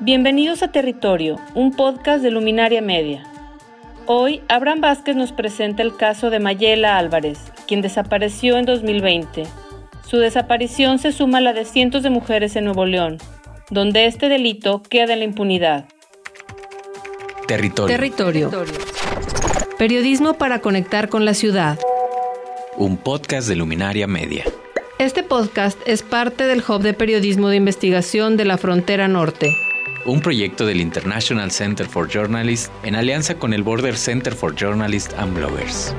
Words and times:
Bienvenidos 0.00 0.62
a 0.62 0.68
Territorio, 0.68 1.40
un 1.54 1.72
podcast 1.72 2.22
de 2.22 2.30
Luminaria 2.30 2.80
Media. 2.80 3.26
Hoy, 4.06 4.42
Abraham 4.48 4.80
Vázquez 4.80 5.16
nos 5.16 5.32
presenta 5.32 5.82
el 5.82 5.96
caso 5.96 6.30
de 6.30 6.38
Mayela 6.38 6.98
Álvarez, 6.98 7.40
quien 7.66 7.82
desapareció 7.82 8.58
en 8.58 8.64
2020. 8.64 9.42
Su 10.06 10.18
desaparición 10.18 11.00
se 11.00 11.10
suma 11.10 11.38
a 11.38 11.40
la 11.40 11.52
de 11.52 11.64
cientos 11.64 12.04
de 12.04 12.10
mujeres 12.10 12.54
en 12.54 12.66
Nuevo 12.66 12.86
León, 12.86 13.18
donde 13.70 14.06
este 14.06 14.28
delito 14.28 14.84
queda 14.88 15.14
en 15.14 15.18
la 15.18 15.24
impunidad. 15.24 15.86
Territorio. 17.48 17.96
Territorio. 17.96 18.50
Periodismo 19.78 20.34
para 20.34 20.60
conectar 20.60 21.08
con 21.08 21.24
la 21.24 21.34
ciudad. 21.34 21.76
Un 22.76 22.98
podcast 22.98 23.48
de 23.48 23.56
Luminaria 23.56 24.06
Media. 24.06 24.44
Este 25.00 25.24
podcast 25.24 25.76
es 25.86 26.02
parte 26.02 26.44
del 26.44 26.62
Hub 26.66 26.82
de 26.82 26.94
Periodismo 26.94 27.48
de 27.48 27.56
Investigación 27.56 28.36
de 28.36 28.44
la 28.44 28.58
Frontera 28.58 29.08
Norte. 29.08 29.56
Un 30.04 30.20
proyecto 30.20 30.64
del 30.64 30.80
International 30.80 31.50
Center 31.50 31.86
for 31.86 32.08
Journalists 32.08 32.70
en 32.82 32.96
alianza 32.96 33.38
con 33.38 33.52
el 33.52 33.62
Border 33.62 33.96
Center 33.96 34.34
for 34.34 34.54
Journalists 34.54 35.14
and 35.18 35.34
Bloggers. 35.36 35.94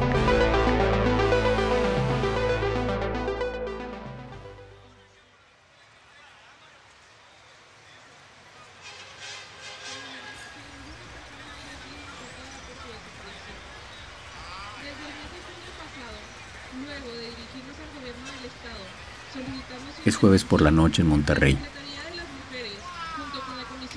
Es 20.05 20.16
jueves 20.16 20.44
por 20.44 20.61
la 20.61 20.72
noche 20.72 21.03
en 21.03 21.08
Monterrey. 21.09 21.58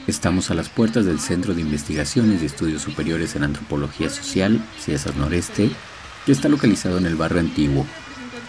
Estamos 0.08 0.50
a 0.50 0.54
las 0.54 0.68
puertas 0.68 1.04
del 1.04 1.20
Centro 1.20 1.54
de 1.54 1.60
Investigaciones 1.60 2.42
y 2.42 2.46
Estudios 2.46 2.82
Superiores 2.82 3.36
en 3.36 3.44
Antropología 3.44 4.10
Social, 4.10 4.60
CIESAS 4.80 5.14
Noreste, 5.14 5.70
que 6.26 6.32
está 6.32 6.48
localizado 6.48 6.98
en 6.98 7.06
el 7.06 7.14
barrio 7.14 7.38
antiguo. 7.38 7.86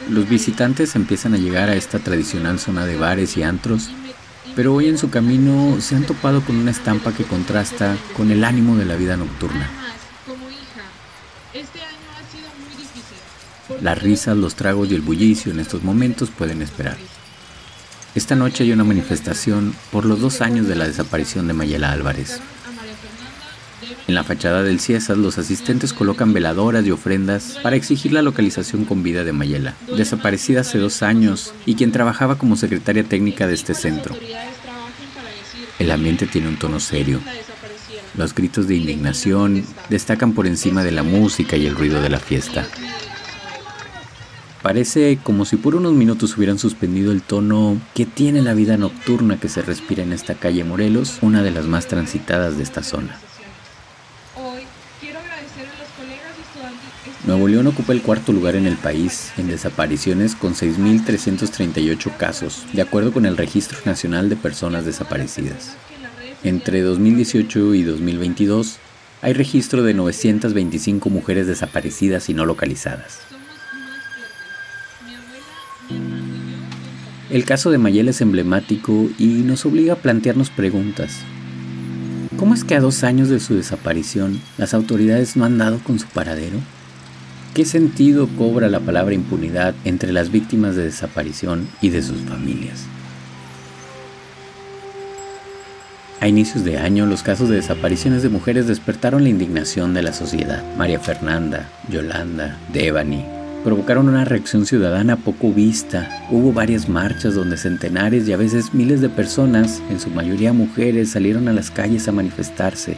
Los 0.09 0.27
visitantes 0.27 0.95
empiezan 0.95 1.35
a 1.35 1.37
llegar 1.37 1.69
a 1.69 1.75
esta 1.75 1.99
tradicional 1.99 2.59
zona 2.59 2.87
de 2.87 2.97
bares 2.97 3.37
y 3.37 3.43
antros, 3.43 3.89
pero 4.55 4.73
hoy 4.73 4.87
en 4.87 4.97
su 4.97 5.11
camino 5.11 5.79
se 5.79 5.95
han 5.95 6.07
topado 6.07 6.41
con 6.41 6.55
una 6.55 6.71
estampa 6.71 7.13
que 7.13 7.23
contrasta 7.23 7.97
con 8.17 8.31
el 8.31 8.43
ánimo 8.43 8.75
de 8.75 8.85
la 8.85 8.95
vida 8.95 9.15
nocturna. 9.15 9.69
Las 13.79 14.01
risas, 14.01 14.35
los 14.35 14.55
tragos 14.55 14.89
y 14.89 14.95
el 14.95 15.01
bullicio 15.01 15.51
en 15.51 15.59
estos 15.59 15.83
momentos 15.83 16.31
pueden 16.31 16.63
esperar. 16.63 16.97
Esta 18.15 18.35
noche 18.35 18.63
hay 18.63 18.71
una 18.71 18.83
manifestación 18.83 19.73
por 19.91 20.05
los 20.05 20.21
dos 20.21 20.41
años 20.41 20.67
de 20.67 20.75
la 20.75 20.87
desaparición 20.87 21.47
de 21.47 21.53
Mayela 21.53 21.91
Álvarez. 21.91 22.39
En 24.07 24.13
la 24.13 24.23
fachada 24.23 24.61
del 24.61 24.79
CIESAS, 24.79 25.17
los 25.17 25.39
asistentes 25.39 25.93
colocan 25.93 26.31
veladoras 26.31 26.85
y 26.85 26.91
ofrendas 26.91 27.57
para 27.63 27.75
exigir 27.75 28.11
la 28.11 28.21
localización 28.21 28.85
con 28.85 29.01
vida 29.01 29.23
de 29.23 29.33
Mayela, 29.33 29.75
desaparecida 29.97 30.61
hace 30.61 30.77
dos 30.77 31.01
años 31.01 31.53
y 31.65 31.73
quien 31.73 31.91
trabajaba 31.91 32.37
como 32.37 32.55
secretaria 32.55 33.03
técnica 33.03 33.47
de 33.47 33.55
este 33.55 33.73
centro. 33.73 34.15
El 35.79 35.91
ambiente 35.91 36.27
tiene 36.27 36.49
un 36.49 36.57
tono 36.57 36.79
serio. 36.79 37.19
Los 38.15 38.35
gritos 38.35 38.67
de 38.67 38.75
indignación 38.75 39.65
destacan 39.89 40.33
por 40.33 40.45
encima 40.45 40.83
de 40.83 40.91
la 40.91 41.01
música 41.01 41.57
y 41.57 41.65
el 41.65 41.75
ruido 41.75 41.99
de 41.99 42.09
la 42.09 42.19
fiesta. 42.19 42.67
Parece 44.63 45.19
como 45.21 45.43
si 45.43 45.57
por 45.57 45.75
unos 45.75 45.91
minutos 45.91 46.37
hubieran 46.37 46.57
suspendido 46.57 47.11
el 47.11 47.21
tono 47.21 47.81
que 47.93 48.05
tiene 48.05 48.41
la 48.41 48.53
vida 48.53 48.77
nocturna 48.77 49.37
que 49.37 49.49
se 49.49 49.61
respira 49.61 50.03
en 50.03 50.13
esta 50.13 50.35
calle 50.35 50.63
Morelos, 50.63 51.17
una 51.21 51.43
de 51.43 51.51
las 51.51 51.65
más 51.65 51.87
transitadas 51.87 52.55
de 52.55 52.63
esta 52.63 52.81
zona. 52.81 53.19
Nuevo 57.27 57.49
León 57.49 57.67
ocupa 57.67 57.91
el 57.91 58.01
cuarto 58.01 58.31
lugar 58.31 58.55
en 58.55 58.65
el 58.65 58.77
país 58.77 59.33
en 59.37 59.49
desapariciones 59.49 60.33
con 60.33 60.55
6.338 60.55 62.15
casos, 62.15 62.65
de 62.71 62.81
acuerdo 62.81 63.11
con 63.11 63.25
el 63.25 63.35
Registro 63.35 63.79
Nacional 63.83 64.29
de 64.29 64.37
Personas 64.37 64.85
Desaparecidas. 64.85 65.75
Entre 66.45 66.81
2018 66.81 67.75
y 67.75 67.83
2022 67.83 68.77
hay 69.21 69.33
registro 69.33 69.83
de 69.83 69.93
925 69.93 71.09
mujeres 71.09 71.47
desaparecidas 71.47 72.29
y 72.29 72.33
no 72.33 72.45
localizadas. 72.45 73.19
El 77.33 77.45
caso 77.45 77.71
de 77.71 77.79
Mayela 77.79 78.11
es 78.11 78.21
emblemático 78.21 79.09
y 79.17 79.25
nos 79.25 79.65
obliga 79.65 79.93
a 79.93 79.95
plantearnos 79.95 80.51
preguntas. 80.51 81.21
¿Cómo 82.37 82.53
es 82.53 82.63
que 82.63 82.75
a 82.75 82.79
dos 82.79 83.03
años 83.03 83.27
de 83.27 83.39
su 83.39 83.55
desaparición 83.55 84.39
las 84.59 84.75
autoridades 84.75 85.35
no 85.35 85.43
han 85.43 85.57
dado 85.57 85.79
con 85.79 85.97
su 85.97 86.05
paradero? 86.09 86.59
¿Qué 87.55 87.65
sentido 87.65 88.29
cobra 88.37 88.69
la 88.69 88.81
palabra 88.81 89.15
impunidad 89.15 89.73
entre 89.83 90.13
las 90.13 90.31
víctimas 90.31 90.75
de 90.75 90.83
desaparición 90.83 91.67
y 91.81 91.89
de 91.89 92.03
sus 92.03 92.21
familias? 92.21 92.85
A 96.19 96.27
inicios 96.27 96.63
de 96.63 96.77
año, 96.77 97.07
los 97.07 97.23
casos 97.23 97.49
de 97.49 97.55
desapariciones 97.55 98.21
de 98.21 98.29
mujeres 98.29 98.67
despertaron 98.67 99.23
la 99.23 99.29
indignación 99.29 99.95
de 99.95 100.03
la 100.03 100.13
sociedad. 100.13 100.63
María 100.77 100.99
Fernanda, 100.99 101.67
Yolanda, 101.89 102.59
Devani, 102.71 103.25
provocaron 103.63 104.09
una 104.09 104.25
reacción 104.25 104.65
ciudadana 104.65 105.15
poco 105.15 105.51
vista. 105.53 106.27
Hubo 106.29 106.51
varias 106.51 106.89
marchas 106.89 107.35
donde 107.35 107.57
centenares 107.57 108.27
y 108.27 108.33
a 108.33 108.37
veces 108.37 108.73
miles 108.73 108.99
de 108.99 109.09
personas, 109.09 109.81
en 109.89 109.99
su 109.99 110.09
mayoría 110.09 110.51
mujeres, 110.51 111.11
salieron 111.11 111.47
a 111.47 111.53
las 111.53 111.71
calles 111.71 112.07
a 112.07 112.11
manifestarse. 112.11 112.97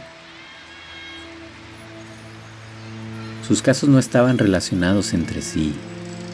Sus 3.46 3.62
casos 3.62 3.88
no 3.88 4.00
estaban 4.00 4.38
relacionados 4.38 5.14
entre 5.14 5.40
sí, 5.40 5.72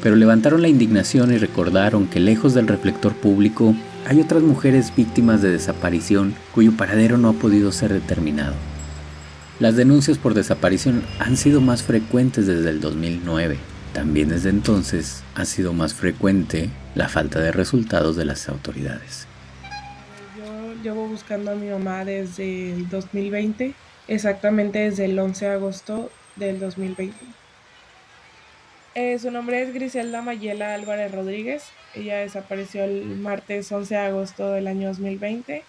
pero 0.02 0.16
levantaron 0.16 0.62
la 0.62 0.68
indignación 0.68 1.30
y 1.30 1.36
recordaron 1.36 2.06
que 2.06 2.20
lejos 2.20 2.54
del 2.54 2.68
reflector 2.68 3.12
público 3.12 3.74
hay 4.08 4.20
otras 4.20 4.42
mujeres 4.42 4.92
víctimas 4.96 5.42
de 5.42 5.50
desaparición 5.50 6.34
cuyo 6.54 6.72
paradero 6.72 7.18
no 7.18 7.28
ha 7.28 7.34
podido 7.34 7.70
ser 7.70 7.92
determinado. 7.92 8.54
Las 9.60 9.76
denuncias 9.76 10.16
por 10.16 10.32
desaparición 10.32 11.02
han 11.18 11.36
sido 11.36 11.60
más 11.60 11.82
frecuentes 11.82 12.46
desde 12.46 12.70
el 12.70 12.80
2009. 12.80 13.71
También 13.92 14.30
desde 14.30 14.48
entonces 14.48 15.22
ha 15.34 15.44
sido 15.44 15.74
más 15.74 15.92
frecuente 15.92 16.70
la 16.94 17.08
falta 17.08 17.40
de 17.40 17.52
resultados 17.52 18.16
de 18.16 18.24
las 18.24 18.48
autoridades. 18.48 19.26
Yo 20.38 20.82
llevo 20.82 21.08
buscando 21.08 21.50
a 21.50 21.54
mi 21.54 21.68
mamá 21.68 22.04
desde 22.06 22.72
el 22.72 22.88
2020, 22.88 23.74
exactamente 24.08 24.78
desde 24.78 25.04
el 25.04 25.18
11 25.18 25.44
de 25.44 25.50
agosto 25.52 26.10
del 26.36 26.58
2020. 26.58 27.14
Eh, 28.94 29.18
su 29.18 29.30
nombre 29.30 29.62
es 29.62 29.74
Griselda 29.74 30.22
Mayela 30.22 30.74
Álvarez 30.74 31.12
Rodríguez. 31.12 31.64
Ella 31.94 32.18
desapareció 32.18 32.84
el 32.84 33.04
martes 33.04 33.70
11 33.70 33.94
de 33.94 34.00
agosto 34.00 34.52
del 34.52 34.68
año 34.68 34.88
2020. 34.88 35.64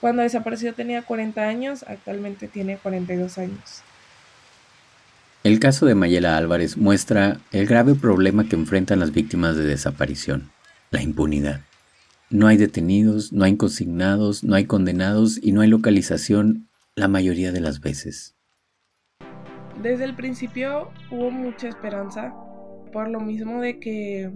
Cuando 0.00 0.22
desapareció 0.22 0.74
tenía 0.74 1.02
40 1.02 1.42
años, 1.42 1.84
actualmente 1.86 2.48
tiene 2.48 2.78
42 2.78 3.36
años. 3.36 3.82
El 5.44 5.60
caso 5.60 5.84
de 5.84 5.94
Mayela 5.94 6.38
Álvarez 6.38 6.78
muestra 6.78 7.36
el 7.52 7.66
grave 7.66 7.94
problema 7.94 8.48
que 8.48 8.56
enfrentan 8.56 8.98
las 8.98 9.12
víctimas 9.12 9.56
de 9.56 9.66
desaparición, 9.66 10.50
la 10.90 11.02
impunidad. 11.02 11.60
No 12.30 12.46
hay 12.46 12.56
detenidos, 12.56 13.30
no 13.30 13.44
hay 13.44 13.58
consignados, 13.58 14.42
no 14.42 14.54
hay 14.54 14.64
condenados 14.64 15.38
y 15.42 15.52
no 15.52 15.60
hay 15.60 15.68
localización 15.68 16.70
la 16.94 17.08
mayoría 17.08 17.52
de 17.52 17.60
las 17.60 17.82
veces. 17.82 18.34
Desde 19.82 20.04
el 20.04 20.14
principio 20.14 20.90
hubo 21.10 21.30
mucha 21.30 21.68
esperanza, 21.68 22.32
por 22.90 23.10
lo 23.10 23.20
mismo 23.20 23.60
de 23.60 23.78
que, 23.78 24.32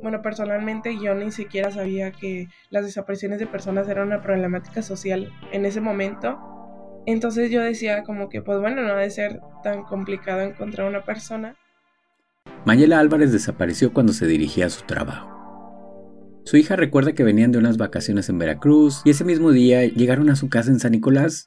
bueno, 0.00 0.22
personalmente 0.22 0.96
yo 0.96 1.16
ni 1.16 1.32
siquiera 1.32 1.72
sabía 1.72 2.12
que 2.12 2.46
las 2.70 2.84
desapariciones 2.84 3.40
de 3.40 3.48
personas 3.48 3.88
eran 3.88 4.06
una 4.06 4.22
problemática 4.22 4.80
social 4.82 5.28
en 5.50 5.66
ese 5.66 5.80
momento 5.80 6.51
entonces 7.06 7.50
yo 7.50 7.62
decía 7.62 8.02
como 8.02 8.28
que, 8.28 8.42
pues 8.42 8.60
bueno, 8.60 8.82
no 8.82 8.88
debe 8.88 9.10
ser 9.10 9.40
tan 9.62 9.82
complicado 9.82 10.40
encontrar 10.40 10.88
una 10.88 11.04
persona. 11.04 11.56
Mayela 12.64 13.00
Álvarez 13.00 13.32
desapareció 13.32 13.92
cuando 13.92 14.12
se 14.12 14.26
dirigía 14.26 14.66
a 14.66 14.70
su 14.70 14.84
trabajo. 14.84 15.32
Su 16.44 16.56
hija 16.56 16.76
recuerda 16.76 17.12
que 17.12 17.24
venían 17.24 17.52
de 17.52 17.58
unas 17.58 17.76
vacaciones 17.76 18.28
en 18.28 18.38
Veracruz 18.38 19.02
y 19.04 19.10
ese 19.10 19.24
mismo 19.24 19.52
día 19.52 19.84
llegaron 19.84 20.28
a 20.30 20.36
su 20.36 20.48
casa 20.48 20.70
en 20.70 20.80
San 20.80 20.92
Nicolás. 20.92 21.46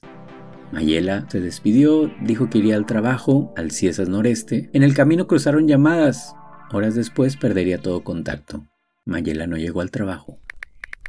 Mayela 0.72 1.25
se 1.30 1.42
despidió, 1.42 2.12
dijo 2.22 2.50
que 2.50 2.60
iría 2.60 2.75
al 2.75 2.86
trabajo, 2.86 3.54
al 3.58 3.72
Ciesas 3.72 4.10
Noreste. 4.10 4.69
En 4.74 4.84
el 4.84 4.94
camino 4.94 5.28
cruzaron 5.28 5.68
llamadas. 5.68 6.34
Horas 6.72 6.96
después 6.96 7.38
perdería 7.38 7.81
todo 7.81 8.04
contacto. 8.04 8.66
Mayela 9.06 9.48
no 9.48 9.58
llegó 9.58 9.81
al 9.81 9.92
trabajo. 9.92 10.40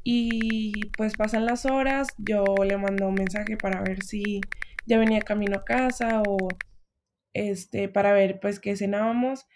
Y 0.09 0.73
pues 0.97 1.15
pasan 1.17 1.47
las 1.47 1.67
horas, 1.67 2.07
yo 2.17 2.45
le 2.65 2.77
mando 2.79 3.09
un 3.09 3.15
mensaje 3.15 3.57
para 3.57 3.83
ver 3.83 4.05
si 4.05 4.41
ya 4.87 4.99
venía 4.99 5.21
camino 5.21 5.57
a 5.57 5.65
casa 5.65 6.23
o 6.25 6.37
este 7.35 7.89
para 7.89 8.13
ver 8.13 8.39
pues 8.41 8.61
qué 8.61 8.77
cenábamos 8.77 9.47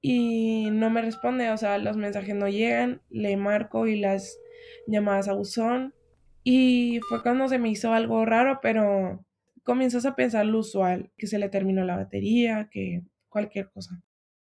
y 0.00 0.70
no 0.72 0.90
me 0.90 1.00
responde, 1.02 1.50
o 1.50 1.56
sea, 1.56 1.78
los 1.78 1.96
mensajes 1.96 2.34
no 2.34 2.48
llegan, 2.48 3.02
le 3.08 3.36
marco 3.36 3.86
y 3.86 4.00
las 4.00 4.36
llamadas 4.88 5.28
a 5.28 5.34
buzón 5.34 5.94
Y 6.44 7.00
fue 7.08 7.22
cuando 7.22 7.48
se 7.48 7.58
me 7.58 7.70
hizo 7.70 7.92
algo 7.92 8.24
raro, 8.26 8.60
pero 8.62 9.24
comienzas 9.64 10.06
a 10.06 10.16
pensar 10.16 10.46
lo 10.46 10.58
usual, 10.60 11.12
que 11.18 11.28
se 11.28 11.38
le 11.38 11.50
terminó 11.50 11.84
la 11.84 11.96
batería, 11.96 12.68
que 12.72 13.02
cualquier 13.28 13.70
cosa. 13.70 14.02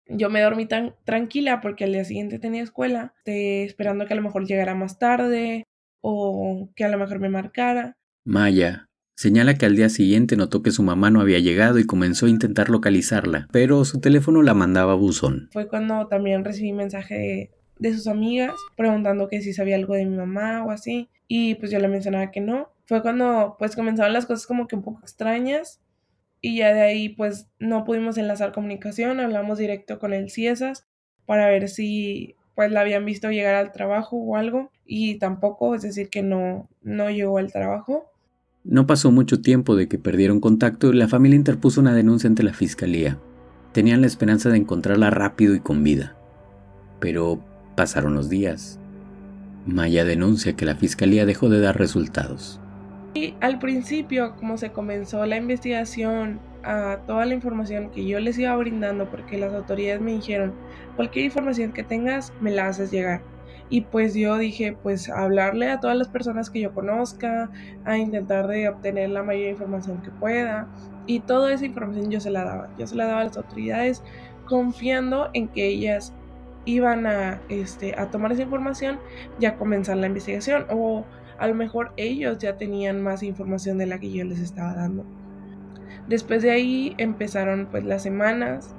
Yo 0.10 0.30
me 0.30 0.42
dormí 0.42 0.66
tan 0.66 0.96
tranquila 1.06 1.62
porque 1.62 1.84
al 1.84 1.94
día 1.94 2.04
siguiente 2.04 2.40
tenía 2.40 2.64
escuela, 2.64 3.14
esperando 3.26 4.06
que 4.06 4.14
a 4.14 4.16
lo 4.16 4.24
mejor 4.24 4.46
llegara 4.46 4.76
más 4.76 5.00
tarde 5.00 5.68
o 6.02 6.70
que 6.76 6.84
a 6.84 6.90
lo 6.90 6.98
mejor 6.98 7.20
me 7.20 7.30
marcara. 7.30 7.98
Maya 8.26 8.90
señala 9.20 9.56
que 9.56 9.66
al 9.66 9.76
día 9.76 9.90
siguiente 9.90 10.38
notó 10.38 10.64
que 10.64 10.72
su 10.72 10.82
mamá 10.82 11.12
no 11.12 11.20
había 11.20 11.40
llegado 11.40 11.78
y 11.78 11.86
comenzó 11.86 12.26
a 12.26 12.30
intentar 12.30 12.70
localizarla, 12.70 13.50
pero 13.52 13.84
su 13.84 14.00
teléfono 14.00 14.42
la 14.42 14.54
mandaba 14.54 14.94
a 14.94 14.96
buzón. 14.96 15.50
Fue 15.52 15.68
cuando 15.68 16.08
también 16.08 16.46
recibí 16.46 16.72
mensaje 16.72 17.52
de, 17.78 17.94
sus 17.94 18.08
amigas 18.08 18.54
preguntando 18.78 19.28
que 19.28 19.42
si 19.42 19.52
sabía 19.52 19.76
algo 19.76 19.96
de 19.96 20.06
mi 20.06 20.16
mamá 20.16 20.64
o 20.64 20.72
así 20.72 21.10
y 21.28 21.56
pues 21.56 21.70
yo 21.70 21.80
le 21.80 21.90
mencionaba 21.90 22.32
que 22.32 22.40
no. 22.40 22.72
Fue 22.86 23.02
cuando 23.02 23.58
pues 23.60 23.76
comenzaron 23.76 24.14
las 24.14 24.26
cosas 24.26 24.48
como 24.48 24.68
que 24.68 24.78
un 24.78 24.84
poco 24.84 25.02
extrañas 25.02 25.82
y 26.42 26.58
ya 26.58 26.74
de 26.74 26.82
ahí 26.82 27.10
pues 27.10 27.48
no 27.60 27.84
pudimos 27.84 28.18
enlazar 28.18 28.52
comunicación, 28.52 29.20
hablamos 29.20 29.58
directo 29.58 30.00
con 30.00 30.14
el 30.14 30.30
CIESAS 30.30 30.88
para 31.26 31.48
ver 31.48 31.70
si 31.70 32.36
pues 32.56 32.72
la 32.72 32.82
habían 32.82 33.06
visto 33.06 33.32
llegar 33.32 33.56
al 33.56 33.72
trabajo 33.72 34.18
o 34.18 34.36
algo 34.36 34.70
y 34.86 35.18
tampoco, 35.18 35.76
es 35.76 35.82
decir, 35.82 36.10
que 36.10 36.24
no, 36.24 36.68
no 36.82 37.10
llegó 37.10 37.38
al 37.38 37.52
trabajo. 37.52 38.12
No 38.66 38.86
pasó 38.86 39.12
mucho 39.12 39.42
tiempo 39.42 39.78
de 39.78 39.88
que 39.88 39.98
perdieron 39.98 40.42
contacto 40.42 40.92
y 40.92 40.98
la 40.98 41.08
familia 41.08 41.38
interpuso 41.38 41.80
una 41.80 41.94
denuncia 41.94 42.28
ante 42.28 42.44
la 42.44 42.54
fiscalía. 42.54 43.18
Tenían 43.72 44.02
la 44.02 44.08
esperanza 44.08 44.50
de 44.50 44.58
encontrarla 44.58 45.10
rápido 45.10 45.56
y 45.56 45.62
con 45.62 45.84
vida. 45.86 46.18
Pero 47.00 47.40
pasaron 47.78 48.14
los 48.14 48.28
días. 48.28 48.78
Maya 49.66 50.04
denuncia 50.04 50.58
que 50.58 50.66
la 50.66 50.76
fiscalía 50.76 51.26
dejó 51.26 51.48
de 51.48 51.62
dar 51.62 51.78
resultados. 51.78 52.60
Y 53.14 53.34
al 53.42 53.60
principio, 53.60 54.36
como 54.36 54.58
se 54.58 54.72
comenzó 54.72 55.26
la 55.26 55.38
investigación, 55.38 56.40
a 56.64 57.00
toda 57.08 57.26
la 57.26 57.34
información 57.34 57.90
que 57.90 58.06
yo 58.06 58.20
les 58.20 58.38
iba 58.38 58.56
brindando, 58.56 59.10
porque 59.10 59.38
las 59.38 59.54
autoridades 59.54 60.02
me 60.02 60.14
dijeron, 60.14 60.54
cualquier 60.96 61.26
información 61.26 61.72
que 61.72 61.84
tengas, 61.84 62.34
me 62.42 62.52
la 62.52 62.68
haces 62.68 62.92
llegar. 62.92 63.22
Y 63.70 63.82
pues 63.82 64.16
yo 64.16 64.38
dije, 64.38 64.76
pues 64.82 65.10
hablarle 65.10 65.70
a 65.70 65.80
todas 65.80 65.96
las 65.96 66.08
personas 66.08 66.50
que 66.50 66.60
yo 66.60 66.74
conozca, 66.74 67.52
a 67.86 67.98
intentar 67.98 68.48
de 68.48 68.68
obtener 68.68 69.12
la 69.12 69.22
mayor 69.22 69.50
información 69.50 70.02
que 70.02 70.10
pueda. 70.10 70.68
Y 71.06 71.20
toda 71.20 71.54
esa 71.54 71.66
información 71.66 72.10
yo 72.10 72.20
se 72.20 72.32
la 72.32 72.44
daba. 72.44 72.70
Yo 72.78 72.88
se 72.88 72.96
la 72.96 73.06
daba 73.06 73.22
a 73.22 73.26
las 73.26 73.38
autoridades 73.38 74.04
confiando 74.46 75.30
en 75.34 75.48
que 75.48 75.68
ellas 75.68 76.14
iban 76.66 77.06
a, 77.06 77.42
este, 77.50 77.94
a 78.00 78.10
tomar 78.10 78.32
esa 78.32 78.42
información 78.42 79.00
y 79.40 79.46
a 79.46 79.56
comenzar 79.56 79.98
la 79.98 80.08
investigación. 80.08 80.66
O 80.70 81.06
a 81.40 81.48
lo 81.48 81.56
mejor 81.56 81.94
ellos 81.98 82.38
ya 82.38 82.58
tenían 82.58 83.02
más 83.02 83.24
información 83.24 83.78
de 83.78 83.86
la 83.86 84.00
que 84.00 84.12
yo 84.12 84.24
les 84.26 84.40
estaba 84.40 84.74
dando. 84.74 85.06
Después 86.08 86.42
de 86.42 86.52
ahí 86.52 86.96
empezaron 86.98 87.68
pues 87.70 87.84
las 87.84 88.04
semanas 88.04 88.76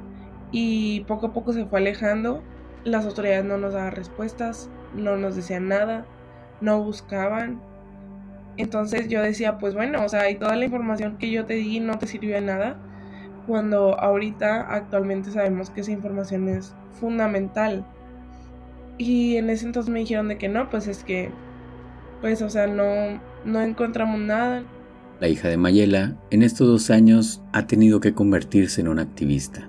y 0.53 1.01
poco 1.05 1.29
a 1.29 1.33
poco 1.33 1.53
se 1.53 1.65
fue 1.67 1.79
alejando. 1.81 2.43
Las 2.85 3.07
autoridades 3.07 3.45
no 3.45 3.59
nos 3.59 3.75
daban 3.75 3.93
respuestas, 3.93 4.71
no 4.95 5.17
nos 5.17 5.37
decían 5.37 5.69
nada, 5.69 6.07
no 6.61 6.83
buscaban. 6.83 7.61
Entonces 8.57 9.09
yo 9.09 9.23
decía, 9.23 9.59
pues 9.59 9.75
bueno, 9.75 10.05
o 10.05 10.09
sea, 10.09 10.29
y 10.29 10.37
toda 10.37 10.57
la 10.57 10.65
información 10.65 11.19
que 11.19 11.31
yo 11.31 11.45
te 11.47 11.55
di 11.55 11.81
no 11.81 11.99
te 11.99 12.07
sirvió 12.07 12.35
de 12.35 12.41
nada, 12.41 12.77
cuando 13.47 13.99
ahorita 13.99 14.63
actualmente 14.73 15.31
sabemos 15.31 15.71
que 15.71 15.83
esa 15.83 15.93
información 15.93 16.49
es 16.49 16.75
fundamental. 17.01 17.87
Y 18.99 19.37
en 19.37 19.49
ese 19.51 19.67
entonces 19.67 19.91
me 19.91 20.01
dijeron 20.01 20.29
de 20.29 20.37
que 20.37 20.49
no, 20.49 20.69
pues 20.69 20.87
es 20.89 21.05
que 21.05 21.31
pues, 22.21 22.43
o 22.43 22.51
sea, 22.51 22.67
no, 22.67 23.21
no 23.45 23.61
encontramos 23.61 24.21
nada. 24.21 24.63
La 25.21 25.29
hija 25.29 25.49
de 25.49 25.57
Mayela, 25.57 26.17
en 26.31 26.43
estos 26.43 26.67
dos 26.67 26.91
años, 26.91 27.43
ha 27.53 27.67
tenido 27.67 28.01
que 28.01 28.15
convertirse 28.15 28.81
en 28.81 28.89
una 28.89 29.03
activista. 29.03 29.69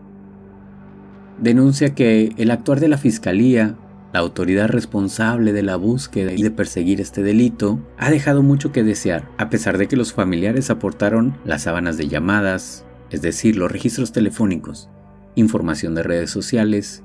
Denuncia 1.40 1.94
que 1.94 2.34
el 2.38 2.52
actuar 2.52 2.80
de 2.80 2.88
la 2.88 2.98
Fiscalía, 2.98 3.76
la 4.14 4.20
autoridad 4.20 4.70
responsable 4.70 5.54
de 5.54 5.64
la 5.64 5.76
búsqueda 5.76 6.34
y 6.34 6.44
de 6.44 6.52
perseguir 6.52 7.02
este 7.02 7.24
delito, 7.24 7.80
ha 7.98 8.12
dejado 8.12 8.44
mucho 8.44 8.72
que 8.72 8.84
desear, 8.84 9.28
a 9.38 9.50
pesar 9.50 9.78
de 9.78 9.88
que 9.88 9.98
los 9.98 10.14
familiares 10.14 10.70
aportaron 10.70 11.38
las 11.46 11.64
sábanas 11.64 11.98
de 11.98 12.08
llamadas, 12.08 12.86
es 13.10 13.22
decir, 13.22 13.58
los 13.58 13.72
registros 13.72 14.12
telefónicos, 14.12 14.90
información 15.36 15.96
de 15.96 16.04
redes 16.04 16.30
sociales, 16.30 17.04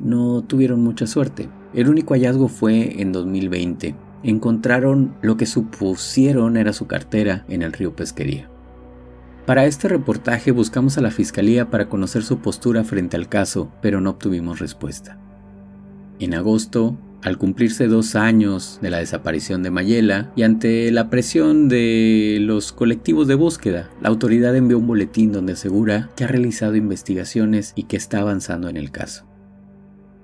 no 0.00 0.42
tuvieron 0.42 0.80
mucha 0.82 1.06
suerte. 1.06 1.48
El 1.72 1.88
único 1.88 2.14
hallazgo 2.14 2.48
fue 2.48 3.00
en 3.00 3.12
2020, 3.12 3.94
encontraron 4.24 5.14
lo 5.22 5.36
que 5.36 5.46
supusieron 5.46 6.56
era 6.56 6.72
su 6.72 6.86
cartera 6.86 7.44
en 7.48 7.62
el 7.62 7.72
río 7.72 7.94
Pesquería. 7.94 8.50
Para 9.46 9.66
este 9.66 9.88
reportaje 9.88 10.50
buscamos 10.50 10.96
a 10.96 11.02
la 11.02 11.10
Fiscalía 11.10 11.70
para 11.70 11.88
conocer 11.88 12.22
su 12.22 12.38
postura 12.38 12.82
frente 12.82 13.16
al 13.16 13.28
caso, 13.28 13.70
pero 13.82 14.00
no 14.00 14.10
obtuvimos 14.10 14.58
respuesta. 14.58 15.18
En 16.18 16.32
agosto, 16.34 16.96
al 17.22 17.38
cumplirse 17.38 17.86
dos 17.86 18.16
años 18.16 18.78
de 18.80 18.90
la 18.90 18.98
desaparición 18.98 19.62
de 19.62 19.70
Mayela 19.70 20.32
y 20.36 20.42
ante 20.42 20.90
la 20.90 21.10
presión 21.10 21.68
de 21.68 22.38
los 22.40 22.72
colectivos 22.72 23.26
de 23.26 23.34
búsqueda, 23.34 23.90
la 24.00 24.08
autoridad 24.08 24.56
envió 24.56 24.78
un 24.78 24.86
boletín 24.86 25.32
donde 25.32 25.54
asegura 25.54 26.10
que 26.16 26.24
ha 26.24 26.28
realizado 26.28 26.76
investigaciones 26.76 27.72
y 27.76 27.84
que 27.84 27.96
está 27.96 28.20
avanzando 28.20 28.68
en 28.68 28.76
el 28.76 28.90
caso. 28.90 29.26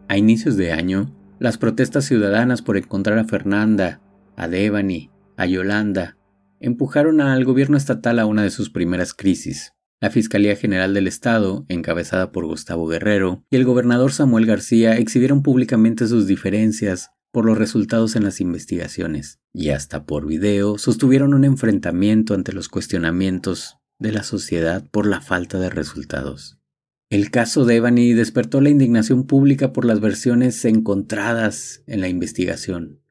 A 0.08 0.16
inicios 0.16 0.56
de 0.56 0.72
año, 0.72 1.10
las 1.40 1.56
protestas 1.56 2.04
ciudadanas 2.04 2.60
por 2.60 2.76
encontrar 2.76 3.18
a 3.18 3.24
Fernanda, 3.24 4.02
a 4.36 4.46
Devani, 4.46 5.10
a 5.38 5.46
Yolanda, 5.46 6.18
empujaron 6.60 7.22
al 7.22 7.44
gobierno 7.46 7.78
estatal 7.78 8.18
a 8.18 8.26
una 8.26 8.42
de 8.42 8.50
sus 8.50 8.68
primeras 8.68 9.14
crisis. 9.14 9.72
La 10.02 10.10
Fiscalía 10.10 10.54
General 10.54 10.92
del 10.92 11.06
Estado, 11.06 11.64
encabezada 11.68 12.30
por 12.30 12.44
Gustavo 12.44 12.86
Guerrero, 12.86 13.42
y 13.50 13.56
el 13.56 13.64
gobernador 13.64 14.12
Samuel 14.12 14.44
García 14.44 14.98
exhibieron 14.98 15.42
públicamente 15.42 16.06
sus 16.06 16.26
diferencias 16.26 17.10
por 17.32 17.46
los 17.46 17.56
resultados 17.56 18.16
en 18.16 18.24
las 18.24 18.42
investigaciones, 18.42 19.40
y 19.54 19.70
hasta 19.70 20.04
por 20.04 20.26
video 20.26 20.76
sostuvieron 20.76 21.32
un 21.32 21.44
enfrentamiento 21.44 22.34
ante 22.34 22.52
los 22.52 22.68
cuestionamientos 22.68 23.78
de 23.98 24.12
la 24.12 24.24
sociedad 24.24 24.84
por 24.90 25.06
la 25.06 25.22
falta 25.22 25.58
de 25.58 25.70
resultados. 25.70 26.59
El 27.10 27.32
caso 27.32 27.64
de 27.64 27.74
Evany 27.74 28.12
despertó 28.12 28.60
la 28.60 28.70
indignación 28.70 29.26
pública 29.26 29.72
por 29.72 29.84
las 29.84 29.98
versiones 29.98 30.64
encontradas 30.64 31.82
en 31.88 32.00
la 32.00 32.08
investigación. 32.08 33.02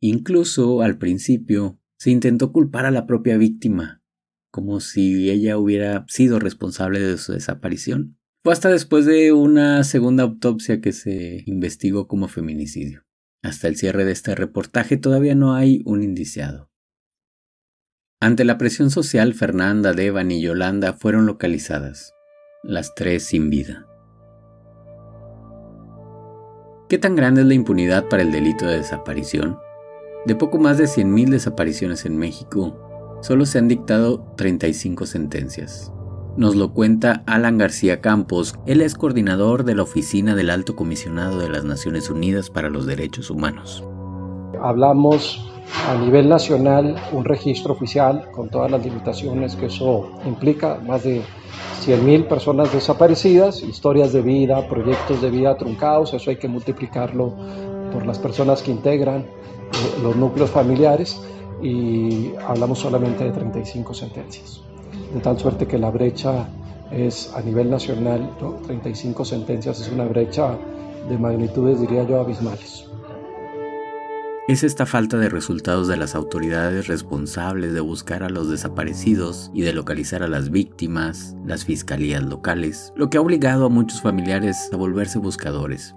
Incluso, 0.00 0.80
al 0.80 0.96
principio, 0.96 1.78
se 1.98 2.10
intentó 2.10 2.52
culpar 2.52 2.86
a 2.86 2.90
la 2.90 3.06
propia 3.06 3.36
víctima, 3.36 4.02
como 4.50 4.80
si 4.80 5.28
ella 5.28 5.58
hubiera 5.58 6.06
sido 6.08 6.38
responsable 6.38 7.00
de 7.00 7.18
su 7.18 7.34
desaparición. 7.34 8.16
Fue 8.42 8.54
hasta 8.54 8.70
después 8.70 9.04
de 9.04 9.32
una 9.32 9.84
segunda 9.84 10.22
autopsia 10.22 10.80
que 10.80 10.94
se 10.94 11.42
investigó 11.44 12.08
como 12.08 12.28
feminicidio. 12.28 13.04
Hasta 13.42 13.68
el 13.68 13.76
cierre 13.76 14.06
de 14.06 14.12
este 14.12 14.34
reportaje 14.36 14.96
todavía 14.96 15.34
no 15.34 15.54
hay 15.54 15.82
un 15.84 16.02
indiciado. 16.02 16.70
Ante 18.20 18.46
la 18.46 18.56
presión 18.56 18.90
social, 18.90 19.34
Fernanda, 19.34 19.92
Devan 19.92 20.30
y 20.30 20.40
Yolanda 20.40 20.94
fueron 20.94 21.26
localizadas 21.26 22.14
las 22.62 22.94
tres 22.94 23.24
sin 23.24 23.50
vida. 23.50 23.86
¿Qué 26.88 26.98
tan 26.98 27.14
grande 27.14 27.42
es 27.42 27.46
la 27.46 27.54
impunidad 27.54 28.08
para 28.08 28.22
el 28.22 28.32
delito 28.32 28.66
de 28.66 28.78
desaparición? 28.78 29.58
De 30.26 30.34
poco 30.34 30.58
más 30.58 30.78
de 30.78 30.84
100.000 30.84 31.28
desapariciones 31.28 32.04
en 32.04 32.16
México, 32.16 33.18
solo 33.22 33.46
se 33.46 33.58
han 33.58 33.68
dictado 33.68 34.24
35 34.36 35.06
sentencias. 35.06 35.92
Nos 36.36 36.56
lo 36.56 36.72
cuenta 36.72 37.22
Alan 37.26 37.58
García 37.58 38.00
Campos, 38.00 38.54
él 38.66 38.80
es 38.80 38.94
coordinador 38.94 39.64
de 39.64 39.74
la 39.74 39.82
Oficina 39.82 40.34
del 40.34 40.50
Alto 40.50 40.74
Comisionado 40.74 41.38
de 41.38 41.48
las 41.48 41.64
Naciones 41.64 42.10
Unidas 42.10 42.50
para 42.50 42.70
los 42.70 42.86
Derechos 42.86 43.30
Humanos. 43.30 43.84
Hablamos 44.60 45.48
a 45.88 45.94
nivel 45.94 46.28
nacional 46.28 46.96
un 47.12 47.24
registro 47.24 47.72
oficial 47.72 48.30
con 48.30 48.48
todas 48.48 48.70
las 48.70 48.84
limitaciones 48.84 49.56
que 49.56 49.66
eso 49.66 50.10
implica, 50.26 50.80
más 50.86 51.04
de 51.04 51.22
100.000 51.84 52.26
personas 52.26 52.72
desaparecidas, 52.72 53.62
historias 53.62 54.12
de 54.12 54.22
vida, 54.22 54.68
proyectos 54.68 55.22
de 55.22 55.30
vida 55.30 55.56
truncados, 55.56 56.12
eso 56.14 56.30
hay 56.30 56.36
que 56.36 56.48
multiplicarlo 56.48 57.34
por 57.92 58.04
las 58.04 58.18
personas 58.18 58.62
que 58.62 58.70
integran 58.70 59.20
eh, 59.20 59.26
los 60.02 60.16
núcleos 60.16 60.50
familiares 60.50 61.20
y 61.62 62.32
hablamos 62.46 62.78
solamente 62.78 63.24
de 63.24 63.30
35 63.30 63.94
sentencias. 63.94 64.60
De 65.14 65.20
tal 65.20 65.38
suerte 65.38 65.66
que 65.66 65.78
la 65.78 65.90
brecha 65.90 66.48
es 66.90 67.32
a 67.34 67.40
nivel 67.40 67.70
nacional, 67.70 68.36
35 68.66 69.24
sentencias 69.24 69.80
es 69.80 69.90
una 69.90 70.04
brecha 70.04 70.56
de 71.08 71.16
magnitudes, 71.16 71.80
diría 71.80 72.04
yo, 72.04 72.20
abismales 72.20 72.88
es 74.48 74.64
esta 74.64 74.86
falta 74.86 75.18
de 75.18 75.28
resultados 75.28 75.88
de 75.88 75.98
las 75.98 76.14
autoridades 76.14 76.86
responsables 76.86 77.74
de 77.74 77.80
buscar 77.80 78.22
a 78.22 78.30
los 78.30 78.48
desaparecidos 78.48 79.50
y 79.52 79.60
de 79.60 79.74
localizar 79.74 80.22
a 80.22 80.28
las 80.28 80.50
víctimas, 80.50 81.36
las 81.44 81.66
fiscalías 81.66 82.22
locales, 82.22 82.94
lo 82.96 83.10
que 83.10 83.18
ha 83.18 83.20
obligado 83.20 83.66
a 83.66 83.68
muchos 83.68 84.00
familiares 84.00 84.70
a 84.72 84.76
volverse 84.76 85.18
buscadores. 85.18 85.94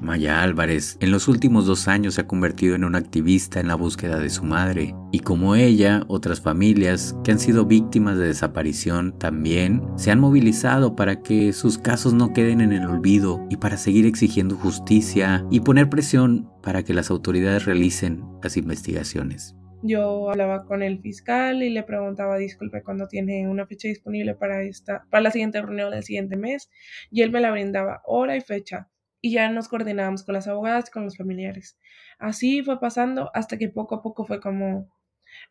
Maya 0.00 0.42
Álvarez 0.42 0.96
en 1.00 1.10
los 1.10 1.28
últimos 1.28 1.66
dos 1.66 1.88
años 1.88 2.14
se 2.14 2.22
ha 2.22 2.26
convertido 2.26 2.74
en 2.74 2.84
una 2.84 2.98
activista 2.98 3.60
en 3.60 3.68
la 3.68 3.74
búsqueda 3.74 4.18
de 4.18 4.30
su 4.30 4.44
madre, 4.44 4.94
y 5.12 5.20
como 5.20 5.54
ella, 5.54 6.02
otras 6.08 6.40
familias 6.40 7.16
que 7.24 7.32
han 7.32 7.38
sido 7.38 7.66
víctimas 7.66 8.16
de 8.16 8.28
desaparición 8.28 9.18
también 9.18 9.82
se 9.96 10.10
han 10.10 10.20
movilizado 10.20 10.96
para 10.96 11.22
que 11.22 11.52
sus 11.52 11.78
casos 11.78 12.14
no 12.14 12.32
queden 12.32 12.60
en 12.60 12.72
el 12.72 12.86
olvido 12.86 13.46
y 13.50 13.56
para 13.56 13.76
seguir 13.76 14.06
exigiendo 14.06 14.56
justicia 14.56 15.44
y 15.50 15.60
poner 15.60 15.88
presión 15.88 16.50
para 16.62 16.82
que 16.82 16.94
las 16.94 17.10
autoridades 17.10 17.64
realicen 17.64 18.24
las 18.42 18.56
investigaciones. 18.56 19.54
Yo 19.82 20.30
hablaba 20.30 20.64
con 20.64 20.82
el 20.82 21.00
fiscal 21.00 21.62
y 21.62 21.70
le 21.70 21.84
preguntaba, 21.84 22.36
disculpe, 22.36 22.82
cuando 22.82 23.06
tiene 23.06 23.48
una 23.48 23.66
fecha 23.66 23.86
disponible 23.86 24.34
para 24.34 24.62
esta, 24.62 25.04
para 25.08 25.22
la 25.22 25.30
siguiente 25.30 25.62
reunión 25.62 25.92
del 25.92 26.02
siguiente 26.02 26.36
mes, 26.36 26.68
y 27.10 27.22
él 27.22 27.30
me 27.30 27.40
la 27.40 27.52
brindaba 27.52 28.02
hora 28.04 28.36
y 28.36 28.40
fecha 28.40 28.88
y 29.20 29.32
ya 29.32 29.50
nos 29.50 29.68
coordinábamos 29.68 30.22
con 30.22 30.34
las 30.34 30.48
abogadas 30.48 30.88
y 30.88 30.92
con 30.92 31.04
los 31.04 31.16
familiares. 31.16 31.78
Así 32.18 32.62
fue 32.62 32.80
pasando 32.80 33.30
hasta 33.34 33.58
que 33.58 33.68
poco 33.68 33.96
a 33.96 34.02
poco 34.02 34.24
fue 34.24 34.40
como, 34.40 34.90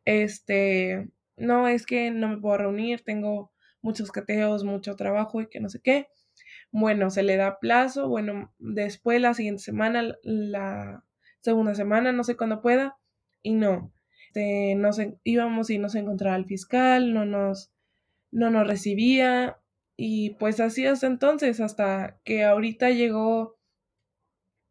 este, 0.06 1.10
no, 1.36 1.68
es 1.68 1.86
que 1.86 2.12
no 2.12 2.30
me 2.30 2.38
puedo 2.38 2.58
reunir, 2.58 3.04
tengo 3.04 3.52
muchos 3.82 4.12
cateos, 4.12 4.64
mucho 4.64 4.96
trabajo 4.96 5.42
y 5.42 5.48
que 5.48 5.60
no 5.60 5.70
sé 5.70 5.82
qué. 5.82 6.08
Bueno, 6.72 7.10
se 7.10 7.24
le 7.24 7.38
da 7.38 7.60
plazo, 7.60 8.10
bueno, 8.10 8.54
después 8.60 9.22
la 9.22 9.34
siguiente 9.34 9.64
semana, 9.64 10.16
la 10.24 11.04
segunda 11.42 11.76
semana, 11.76 12.12
no 12.12 12.24
sé 12.24 12.36
cuándo 12.36 12.62
pueda, 12.62 12.98
y 13.42 13.54
no. 13.54 13.94
Este, 14.38 14.78
íbamos 15.24 15.70
y 15.70 15.78
no 15.78 15.90
se 15.90 16.00
encontraba 16.00 16.36
el 16.36 16.46
fiscal, 16.46 17.14
no 17.14 17.26
nos, 17.26 17.72
no 18.32 18.50
nos 18.50 18.68
recibía, 18.68 19.58
y 19.96 20.32
pues 20.32 20.60
así 20.60 20.86
hasta 20.86 21.08
entonces, 21.08 21.60
hasta 21.60 22.20
que 22.24 22.44
ahorita 22.44 22.92
llegó 22.92 23.57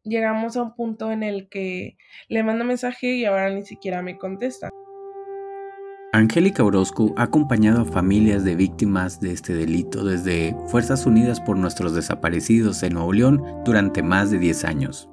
llegamos 0.07 0.57
a 0.57 0.63
un 0.63 0.75
punto 0.75 1.11
en 1.11 1.23
el 1.23 1.49
que 1.49 1.97
le 2.29 2.43
mando 2.43 2.65
mensaje 2.65 3.15
y 3.15 3.25
ahora 3.25 3.49
ni 3.49 3.63
siquiera 3.63 4.01
me 4.01 4.17
contesta. 4.17 4.69
Angélica 6.13 6.63
Orozco 6.63 7.13
ha 7.17 7.23
acompañado 7.23 7.81
a 7.81 7.85
familias 7.85 8.43
de 8.43 8.55
víctimas 8.55 9.19
de 9.19 9.33
este 9.33 9.53
delito 9.53 10.03
desde 10.03 10.55
Fuerzas 10.69 11.05
Unidas 11.05 11.41
por 11.41 11.57
Nuestros 11.57 11.93
Desaparecidos 11.93 12.81
en 12.83 12.93
Nuevo 12.93 13.13
León 13.13 13.43
durante 13.65 14.01
más 14.01 14.31
de 14.31 14.39
10 14.39 14.65
años. 14.65 15.09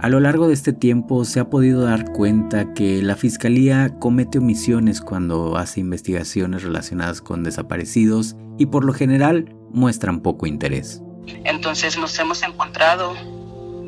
A 0.00 0.08
lo 0.08 0.18
largo 0.18 0.48
de 0.48 0.54
este 0.54 0.72
tiempo 0.72 1.24
se 1.24 1.38
ha 1.38 1.48
podido 1.48 1.82
dar 1.82 2.10
cuenta 2.10 2.74
que 2.74 3.00
la 3.02 3.14
Fiscalía 3.14 3.96
comete 4.00 4.38
omisiones 4.38 5.00
cuando 5.00 5.56
hace 5.56 5.78
investigaciones 5.78 6.64
relacionadas 6.64 7.20
con 7.20 7.44
desaparecidos 7.44 8.34
y 8.58 8.66
por 8.66 8.84
lo 8.84 8.94
general 8.94 9.54
muestran 9.70 10.20
poco 10.20 10.46
interés. 10.46 11.00
Entonces 11.26 11.96
nos 11.96 12.18
hemos 12.18 12.42
encontrado 12.42 13.14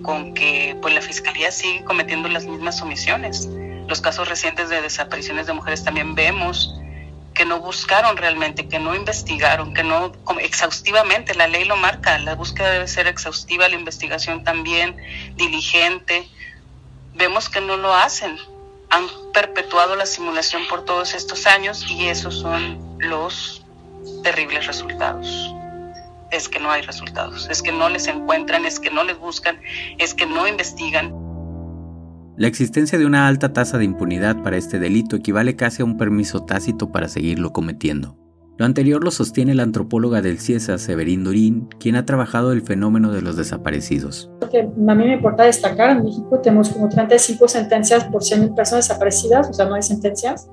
con 0.02 0.34
que 0.34 0.76
pues, 0.80 0.94
la 0.94 1.00
Fiscalía 1.00 1.50
sigue 1.50 1.84
cometiendo 1.84 2.28
las 2.28 2.44
mismas 2.44 2.80
omisiones. 2.82 3.48
Los 3.88 4.00
casos 4.00 4.28
recientes 4.28 4.68
de 4.68 4.80
desapariciones 4.80 5.46
de 5.46 5.52
mujeres 5.52 5.84
también 5.84 6.14
vemos 6.14 6.74
que 7.34 7.44
no 7.44 7.58
buscaron 7.58 8.16
realmente, 8.16 8.68
que 8.68 8.78
no 8.78 8.94
investigaron, 8.94 9.74
que 9.74 9.82
no 9.82 10.12
exhaustivamente, 10.40 11.34
la 11.34 11.48
ley 11.48 11.64
lo 11.64 11.76
marca, 11.76 12.16
la 12.18 12.36
búsqueda 12.36 12.70
debe 12.70 12.86
ser 12.86 13.08
exhaustiva, 13.08 13.68
la 13.68 13.74
investigación 13.74 14.44
también, 14.44 14.96
diligente. 15.34 16.28
Vemos 17.14 17.48
que 17.48 17.60
no 17.60 17.76
lo 17.76 17.92
hacen, 17.92 18.36
han 18.90 19.06
perpetuado 19.32 19.96
la 19.96 20.06
simulación 20.06 20.62
por 20.68 20.84
todos 20.84 21.14
estos 21.14 21.46
años 21.46 21.84
y 21.90 22.06
esos 22.06 22.38
son 22.38 22.98
los 23.00 23.64
terribles 24.22 24.66
resultados 24.66 25.53
es 26.34 26.48
que 26.48 26.58
no 26.58 26.70
hay 26.70 26.82
resultados, 26.82 27.48
es 27.50 27.62
que 27.62 27.72
no 27.72 27.88
les 27.88 28.08
encuentran, 28.08 28.64
es 28.66 28.80
que 28.80 28.90
no 28.90 29.04
les 29.04 29.18
buscan, 29.18 29.56
es 29.98 30.14
que 30.14 30.26
no 30.26 30.46
investigan. 30.46 31.14
La 32.36 32.48
existencia 32.48 32.98
de 32.98 33.06
una 33.06 33.28
alta 33.28 33.52
tasa 33.52 33.78
de 33.78 33.84
impunidad 33.84 34.42
para 34.42 34.56
este 34.56 34.80
delito 34.80 35.14
equivale 35.14 35.54
casi 35.54 35.82
a 35.82 35.84
un 35.84 35.96
permiso 35.96 36.44
tácito 36.44 36.90
para 36.90 37.08
seguirlo 37.08 37.52
cometiendo. 37.52 38.16
Lo 38.56 38.64
anterior 38.64 39.02
lo 39.02 39.10
sostiene 39.10 39.54
la 39.54 39.64
antropóloga 39.64 40.22
del 40.22 40.38
CIESA, 40.38 40.78
Severín 40.78 41.24
Durín, 41.24 41.68
quien 41.80 41.96
ha 41.96 42.04
trabajado 42.04 42.52
el 42.52 42.62
fenómeno 42.62 43.10
de 43.10 43.20
los 43.20 43.36
desaparecidos. 43.36 44.30
Lo 44.40 44.48
que 44.48 44.60
a 44.60 44.94
mí 44.94 45.04
me 45.04 45.14
importa 45.14 45.42
destacar, 45.42 45.90
en 45.90 46.04
México 46.04 46.40
tenemos 46.40 46.68
como 46.68 46.88
35 46.88 47.48
sentencias 47.48 48.04
por 48.04 48.22
100.000 48.22 48.54
personas 48.54 48.88
desaparecidas, 48.88 49.50
o 49.50 49.52
sea, 49.52 49.66
no 49.66 49.74
hay 49.74 49.82
sentencias. 49.82 50.48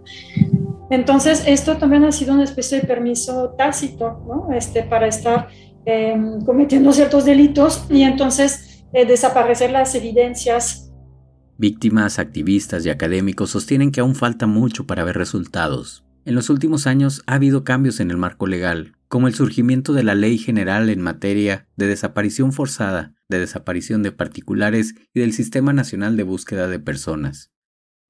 Entonces, 0.89 1.43
esto 1.45 1.77
también 1.77 2.03
ha 2.03 2.11
sido 2.11 2.33
una 2.33 2.43
especie 2.43 2.81
de 2.81 2.87
permiso 2.87 3.55
tácito, 3.57 4.23
¿no? 4.27 4.51
Este, 4.51 4.83
para 4.83 5.07
estar 5.07 5.47
Em, 5.85 6.41
cometiendo 6.45 6.93
ciertos 6.93 7.25
delitos 7.25 7.85
y 7.89 8.03
entonces 8.03 8.85
eh, 8.93 9.05
desaparecer 9.05 9.71
las 9.71 9.95
evidencias. 9.95 10.91
Víctimas, 11.57 12.19
activistas 12.19 12.85
y 12.85 12.89
académicos 12.89 13.49
sostienen 13.49 13.91
que 13.91 14.01
aún 14.01 14.13
falta 14.13 14.45
mucho 14.45 14.85
para 14.85 15.03
ver 15.03 15.17
resultados. 15.17 16.05
En 16.23 16.35
los 16.35 16.51
últimos 16.51 16.85
años 16.85 17.23
ha 17.25 17.35
habido 17.35 17.63
cambios 17.63 17.99
en 17.99 18.11
el 18.11 18.17
marco 18.17 18.45
legal, 18.45 18.95
como 19.07 19.27
el 19.27 19.33
surgimiento 19.33 19.93
de 19.93 20.03
la 20.03 20.13
Ley 20.13 20.37
General 20.37 20.87
en 20.89 21.01
materia 21.01 21.67
de 21.77 21.87
desaparición 21.87 22.53
forzada, 22.53 23.15
de 23.27 23.39
desaparición 23.39 24.03
de 24.03 24.11
particulares 24.11 24.93
y 25.15 25.21
del 25.21 25.33
Sistema 25.33 25.73
Nacional 25.73 26.15
de 26.15 26.23
Búsqueda 26.23 26.67
de 26.67 26.79
Personas. 26.79 27.51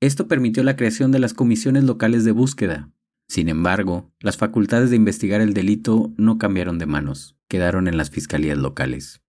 Esto 0.02 0.28
permitió 0.28 0.64
la 0.64 0.76
creación 0.76 1.12
de 1.12 1.20
las 1.20 1.34
comisiones 1.34 1.86
locales 1.86 2.26
de 2.26 2.32
búsqueda, 2.32 2.90
sin 3.32 3.48
embargo, 3.48 4.12
las 4.20 4.36
facultades 4.36 4.90
de 4.90 4.98
investigar 4.98 5.40
el 5.40 5.54
delito 5.54 6.14
no 6.18 6.38
cambiaron 6.38 6.80
de 6.80 6.86
manos, 6.86 7.38
quedaron 7.52 7.90
en 7.90 7.98
las 7.98 8.12
fiscalías 8.12 8.58
locales. 8.58 9.20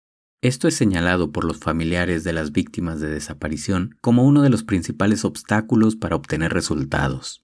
Esto 0.43 0.69
es 0.69 0.77
señalado 0.77 1.33
por 1.33 1.45
los 1.45 1.57
familiares 1.57 2.23
de 2.23 2.33
las 2.33 2.53
víctimas 2.53 3.01
de 3.01 3.11
desaparición 3.11 3.97
como 4.01 4.25
uno 4.25 4.43
de 4.43 4.49
los 4.49 4.63
principales 4.63 5.25
obstáculos 5.25 5.97
para 5.97 6.15
obtener 6.15 6.53
resultados. 6.53 7.43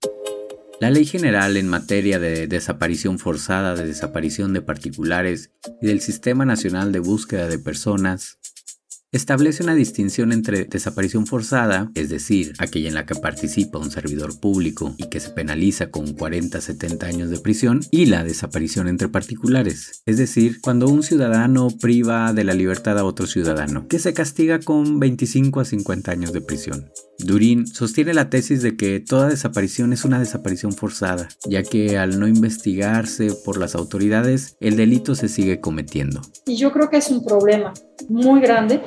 La 0.81 0.93
Ley 0.93 1.05
General 1.05 1.57
en 1.57 1.67
materia 1.67 2.21
de 2.21 2.47
desaparición 2.47 3.19
forzada, 3.19 3.75
de 3.75 3.87
desaparición 3.87 4.53
de 4.53 4.63
particulares 4.63 5.51
y 5.83 5.87
del 5.89 6.01
Sistema 6.01 6.45
Nacional 6.45 6.93
de 6.93 7.01
Búsqueda 7.01 7.49
de 7.49 7.59
Personas 7.59 8.38
Establece 9.11 9.63
una 9.63 9.75
distinción 9.75 10.33
entre 10.33 10.67
desaparición 10.67 11.27
forzada, 11.27 11.91
es 11.95 12.11
decir, 12.11 12.53
aquella 12.59 12.89
en 12.89 12.95
la 12.95 13.07
que 13.07 13.15
participa 13.15 13.79
un 13.79 13.91
servidor 13.91 14.39
público 14.39 14.95
y 14.99 15.09
que 15.09 15.19
se 15.19 15.31
penaliza 15.31 15.91
con 15.91 16.15
40-70 16.15 17.05
años 17.05 17.31
de 17.31 17.41
prisión, 17.41 17.81
y 17.91 18.05
la 18.05 18.23
desaparición 18.23 18.87
entre 18.87 19.09
particulares, 19.09 20.03
es 20.05 20.19
decir, 20.19 20.61
cuando 20.61 20.89
un 20.89 21.03
ciudadano 21.03 21.69
priva 21.81 22.35
de 22.35 22.45
la 22.45 22.53
libertad 22.53 22.99
a 22.99 23.05
otro 23.05 23.27
ciudadano, 23.27 23.89
que 23.89 23.99
se 23.99 24.13
castiga 24.13 24.61
con 24.61 25.01
25 25.01 25.61
a 25.61 25.65
50 25.65 26.13
años 26.13 26.35
de 26.35 26.43
prisión. 26.43 26.91
Durín 27.19 27.67
sostiene 27.67 28.15
la 28.15 28.31
tesis 28.31 28.63
de 28.63 28.77
que 28.77 29.01
toda 29.01 29.29
desaparición 29.29 29.93
es 29.93 30.05
una 30.05 30.21
desaparición 30.21 30.73
forzada, 30.73 31.29
ya 31.49 31.65
que 31.65 31.99
al 31.99 32.21
no 32.21 32.29
investigarse 32.29 33.33
por 33.45 33.59
las 33.59 33.75
autoridades, 33.75 34.57
el 34.61 34.77
delito 34.77 35.17
se 35.17 35.29
sigue 35.29 35.61
cometiendo. 35.61 36.23
Y 36.47 36.57
yo 36.57 36.73
creo 36.73 36.89
que 36.89 36.99
es 36.99 37.11
un 37.11 37.25
problema 37.25 37.75
muy 38.09 38.41
grande, 38.41 38.81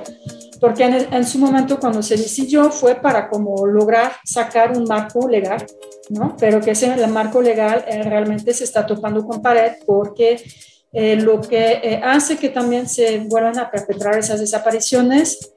porque 0.62 0.84
en, 0.84 1.26
su 1.26 1.40
momento 1.40 1.78
cuando 1.78 2.02
se 2.02 2.16
decidió 2.16 2.72
fue 2.72 2.96
para 2.96 3.28
como 3.28 3.68
lograr 3.68 4.14
sacar 4.24 4.78
un 4.78 4.86
marco 4.86 5.28
legal, 5.28 5.66
¿no? 6.10 6.38
Pero 6.40 6.62
que 6.62 6.72
ese 6.72 6.94
el 6.94 7.12
marco 7.12 7.42
legal 7.42 7.84
eh, 7.88 8.04
realmente 8.04 8.54
se 8.54 8.64
está 8.64 8.86
topando 8.86 9.26
con 9.26 9.42
pared 9.42 9.74
porque 9.86 10.42
eh, 10.94 11.16
lo 11.16 11.42
que 11.42 11.80
eh, 11.84 12.02
hace 12.04 12.38
que 12.38 12.50
también 12.50 12.88
se 12.88 13.20
vuelvan 13.20 13.58
a 13.60 13.72
perpetrar 13.72 14.18
esas 14.18 14.40
desapariciones 14.40 15.54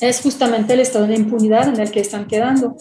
es 0.00 0.20
justamente 0.20 0.74
el 0.74 0.80
estado 0.80 1.06
de 1.06 1.16
impunidad 1.16 1.68
en 1.68 1.80
el 1.80 1.90
que 1.90 2.00
están 2.00 2.26
quedando. 2.26 2.76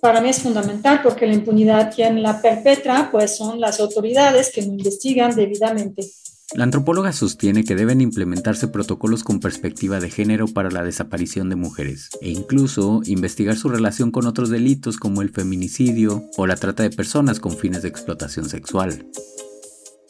Para 0.00 0.20
mí 0.20 0.30
es 0.30 0.40
fundamental 0.40 1.00
porque 1.02 1.26
la 1.26 1.34
impunidad 1.34 1.94
quien 1.94 2.22
la 2.22 2.40
perpetra 2.40 3.10
pues 3.10 3.36
son 3.36 3.60
las 3.60 3.80
autoridades 3.80 4.50
que 4.52 4.62
no 4.62 4.72
investigan 4.72 5.34
debidamente. 5.34 6.10
La 6.54 6.64
antropóloga 6.64 7.12
sostiene 7.12 7.62
que 7.62 7.76
deben 7.76 8.00
implementarse 8.00 8.66
protocolos 8.66 9.22
con 9.22 9.38
perspectiva 9.38 10.00
de 10.00 10.10
género 10.10 10.48
para 10.48 10.70
la 10.70 10.82
desaparición 10.82 11.48
de 11.48 11.54
mujeres 11.54 12.08
e 12.20 12.30
incluso 12.30 13.02
investigar 13.04 13.56
su 13.56 13.68
relación 13.68 14.10
con 14.10 14.26
otros 14.26 14.50
delitos 14.50 14.96
como 14.96 15.22
el 15.22 15.30
feminicidio 15.30 16.24
o 16.36 16.46
la 16.48 16.56
trata 16.56 16.82
de 16.82 16.90
personas 16.90 17.38
con 17.38 17.56
fines 17.56 17.82
de 17.82 17.88
explotación 17.88 18.48
sexual. 18.48 19.06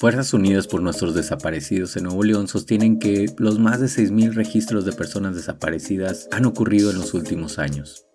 Fuerzas 0.01 0.33
Unidas 0.33 0.67
por 0.67 0.81
nuestros 0.81 1.15
desaparecidos 1.15 1.95
en 1.95 2.05
Nuevo 2.05 2.25
León 2.25 2.49
sostienen 2.49 2.99
que 2.99 3.27
los 3.37 3.59
más 3.59 3.81
de 3.81 3.87
6.000 3.87 4.33
registros 4.33 4.87
de 4.87 4.93
personas 4.93 5.37
desaparecidas 5.37 6.27
han 6.33 6.47
ocurrido 6.47 6.91
en 6.91 6.97
los 6.97 7.13
últimos 7.13 7.59
años. 7.59 8.07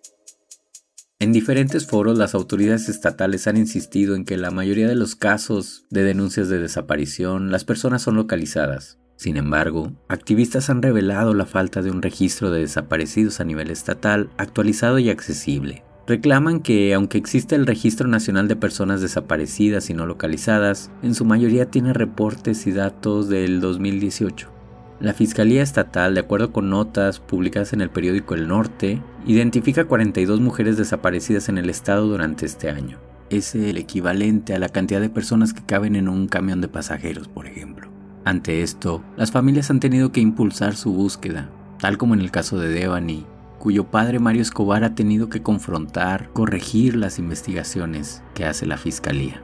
En 1.19 1.31
diferentes 1.31 1.85
foros 1.85 2.17
las 2.17 2.33
autoridades 2.33 2.89
estatales 2.89 3.45
han 3.45 3.57
insistido 3.57 4.15
en 4.15 4.25
que 4.25 4.35
la 4.35 4.49
mayoría 4.49 4.87
de 4.87 4.95
los 4.95 5.15
casos 5.15 5.85
de 5.91 6.01
denuncias 6.01 6.49
de 6.49 6.57
desaparición 6.57 7.51
las 7.51 7.65
personas 7.65 8.01
son 8.01 8.15
localizadas. 8.15 8.97
Sin 9.15 9.37
embargo, 9.37 9.93
activistas 10.09 10.71
han 10.71 10.81
revelado 10.81 11.35
la 11.35 11.45
falta 11.45 11.83
de 11.83 11.91
un 11.91 12.01
registro 12.01 12.49
de 12.49 12.61
desaparecidos 12.61 13.39
a 13.39 13.43
nivel 13.43 13.69
estatal 13.69 14.31
actualizado 14.37 14.97
y 14.97 15.11
accesible. 15.11 15.83
Reclaman 16.07 16.59
que, 16.59 16.93
aunque 16.93 17.17
existe 17.17 17.55
el 17.55 17.65
Registro 17.65 18.07
Nacional 18.07 18.47
de 18.47 18.55
Personas 18.55 19.01
Desaparecidas 19.01 19.89
y 19.89 19.95
No 19.95 20.05
Localizadas, 20.05 20.91
en 21.01 21.15
su 21.15 21.25
mayoría 21.25 21.71
tiene 21.71 21.93
reportes 21.93 22.67
y 22.67 22.71
datos 22.71 23.27
del 23.27 23.59
2018. 23.59 24.51
La 24.99 25.15
Fiscalía 25.15 25.63
Estatal, 25.63 26.13
de 26.13 26.19
acuerdo 26.19 26.53
con 26.53 26.69
notas 26.69 27.19
publicadas 27.19 27.73
en 27.73 27.81
el 27.81 27.89
periódico 27.89 28.35
El 28.35 28.47
Norte, 28.47 29.01
identifica 29.25 29.85
42 29.85 30.39
mujeres 30.41 30.77
desaparecidas 30.77 31.49
en 31.49 31.57
el 31.57 31.71
estado 31.71 32.07
durante 32.07 32.45
este 32.45 32.69
año. 32.69 32.99
Es 33.31 33.55
el 33.55 33.77
equivalente 33.77 34.53
a 34.53 34.59
la 34.59 34.69
cantidad 34.69 35.01
de 35.01 35.09
personas 35.09 35.53
que 35.53 35.65
caben 35.65 35.95
en 35.95 36.07
un 36.07 36.27
camión 36.27 36.61
de 36.61 36.67
pasajeros, 36.67 37.27
por 37.27 37.47
ejemplo. 37.47 37.89
Ante 38.25 38.61
esto, 38.61 39.03
las 39.17 39.31
familias 39.31 39.71
han 39.71 39.79
tenido 39.79 40.11
que 40.11 40.21
impulsar 40.21 40.75
su 40.75 40.93
búsqueda, 40.93 41.49
tal 41.79 41.97
como 41.97 42.13
en 42.13 42.21
el 42.21 42.29
caso 42.29 42.59
de 42.59 42.69
Devani, 42.69 43.25
cuyo 43.65 43.85
padre 43.85 44.19
Mario 44.19 44.43
Escobar 44.43 44.83
ha 44.83 44.93
tenido 44.93 45.27
que 45.27 45.41
confrontar, 45.41 46.29
corregir 46.33 46.95
las 46.95 47.17
investigaciones 47.17 48.21
que 48.35 48.45
hace 48.45 48.67
la 48.67 48.77
Fiscalía. 48.77 49.41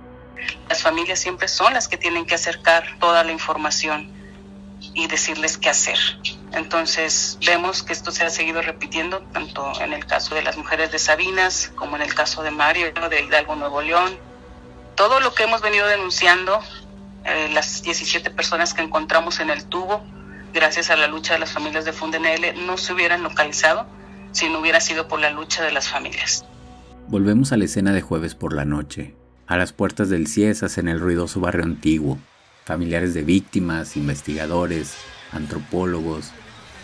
Las 0.69 0.83
familias 0.83 1.17
siempre 1.17 1.47
son 1.47 1.73
las 1.73 1.87
que 1.87 1.97
tienen 1.97 2.27
que 2.27 2.35
acercar 2.35 2.83
toda 2.99 3.23
la 3.23 3.31
información 3.31 4.11
y 4.93 5.07
decirles 5.07 5.57
qué 5.57 5.69
hacer. 5.69 5.97
Entonces 6.51 7.39
vemos 7.47 7.81
que 7.81 7.93
esto 7.93 8.11
se 8.11 8.23
ha 8.23 8.29
seguido 8.29 8.61
repitiendo 8.61 9.21
tanto 9.33 9.71
en 9.81 9.91
el 9.91 10.05
caso 10.05 10.35
de 10.35 10.43
las 10.43 10.55
mujeres 10.55 10.91
de 10.91 10.99
Sabinas 10.99 11.71
como 11.73 11.95
en 11.95 12.03
el 12.03 12.13
caso 12.13 12.43
de 12.43 12.51
Mario 12.51 12.93
de 12.93 13.23
Hidalgo 13.23 13.55
Nuevo 13.55 13.81
León. 13.81 14.15
Todo 14.93 15.19
lo 15.19 15.33
que 15.33 15.45
hemos 15.45 15.63
venido 15.63 15.87
denunciando, 15.87 16.59
eh, 17.25 17.49
las 17.55 17.81
17 17.81 18.29
personas 18.29 18.75
que 18.75 18.83
encontramos 18.83 19.39
en 19.39 19.49
el 19.49 19.65
tubo, 19.65 20.03
gracias 20.53 20.91
a 20.91 20.95
la 20.95 21.07
lucha 21.07 21.33
de 21.33 21.39
las 21.39 21.51
familias 21.51 21.85
de 21.85 21.91
Fundenl, 21.93 22.67
no 22.67 22.77
se 22.77 22.93
hubieran 22.93 23.23
localizado 23.23 23.87
si 24.31 24.49
no 24.49 24.59
hubiera 24.59 24.79
sido 24.79 25.07
por 25.07 25.19
la 25.19 25.31
lucha 25.31 25.63
de 25.63 25.71
las 25.71 25.89
familias. 25.89 26.45
Volvemos 27.07 27.51
a 27.51 27.57
la 27.57 27.65
escena 27.65 27.93
de 27.93 28.01
jueves 28.01 28.35
por 28.35 28.53
la 28.53 28.65
noche, 28.65 29.15
a 29.47 29.57
las 29.57 29.73
puertas 29.73 30.09
del 30.09 30.27
Ciesas 30.27 30.77
en 30.77 30.87
el 30.87 30.99
ruidoso 30.99 31.39
barrio 31.39 31.63
antiguo, 31.63 32.17
familiares 32.65 33.13
de 33.13 33.23
víctimas, 33.23 33.97
investigadores, 33.97 34.95
antropólogos, 35.31 36.31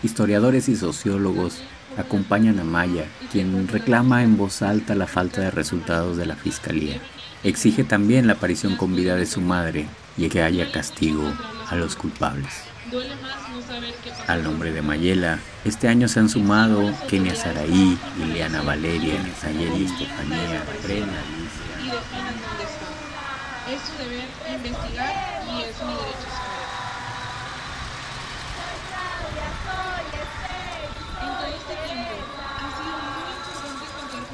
historiadores 0.02 0.68
y 0.68 0.76
sociólogos 0.76 1.62
acompañan 1.96 2.60
a 2.60 2.64
Maya, 2.64 3.06
quien 3.32 3.66
reclama 3.68 4.22
en 4.22 4.36
voz 4.36 4.62
alta 4.62 4.94
la 4.94 5.06
falta 5.06 5.40
de 5.40 5.50
resultados 5.50 6.16
de 6.16 6.26
la 6.26 6.36
fiscalía. 6.36 7.00
Exige 7.42 7.84
también 7.84 8.26
la 8.26 8.34
aparición 8.34 8.76
con 8.76 8.94
vida 8.94 9.16
de 9.16 9.26
su 9.26 9.40
madre 9.40 9.86
y 10.16 10.28
que 10.28 10.42
haya 10.42 10.70
castigo 10.70 11.24
a 11.68 11.76
los 11.76 11.96
culpables. 11.96 12.67
Al 14.26 14.42
nombre 14.42 14.72
de 14.72 14.82
Mayela, 14.82 15.40
este 15.64 15.88
año 15.88 16.08
se 16.08 16.20
han 16.20 16.28
sumado 16.28 16.94
Kenia 17.08 17.34
Saraí, 17.34 17.98
Ileana 18.18 18.62
Valeria, 18.62 19.22
Nayeli 19.42 19.84
Estefanía, 19.84 20.64
Brena, 20.82 21.22
Es 23.68 23.80
su 23.82 23.98
deber 23.98 24.28
investigar 24.54 25.28